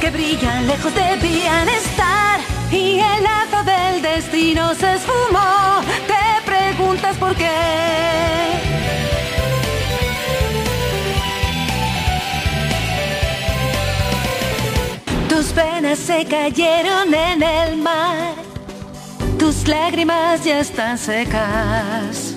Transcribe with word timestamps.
que 0.00 0.10
brillan 0.10 0.66
lejos 0.66 0.94
debían 0.94 1.68
estar 1.68 2.40
y 2.70 3.00
el 3.00 3.22
lazo 3.22 3.64
del 3.64 4.02
destino 4.02 4.74
se 4.74 4.94
esfumó. 4.94 5.80
Te 6.06 6.44
preguntas 6.44 7.16
por 7.16 7.34
qué. 7.34 7.48
Tus 15.28 15.46
penas 15.46 15.98
se 15.98 16.24
cayeron 16.26 17.14
en 17.14 17.42
el 17.42 17.76
mar, 17.78 18.34
tus 19.38 19.66
lágrimas 19.66 20.44
ya 20.44 20.60
están 20.60 20.98
secas. 20.98 22.34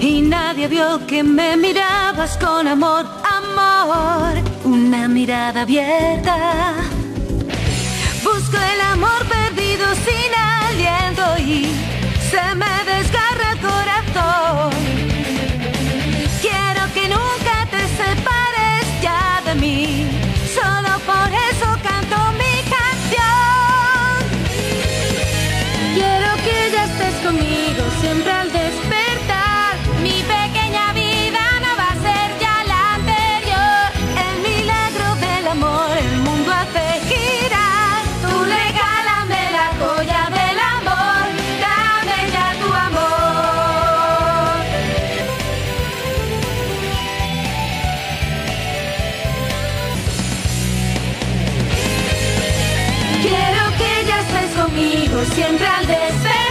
Y 0.00 0.22
nadie 0.22 0.66
vio 0.66 1.06
que 1.06 1.22
me 1.22 1.56
mirabas 1.56 2.36
con 2.38 2.66
amor, 2.66 3.06
amor, 3.24 4.51
mirada 5.22 5.62
abierta. 5.62 6.74
Busco 8.24 8.56
el 8.56 8.80
amor 8.92 9.24
perdido 9.28 9.86
sin 9.94 10.32
aliento 10.34 11.22
y 11.38 11.91
siempre 55.34 55.66
al 55.66 55.86
despertar. 55.86 56.41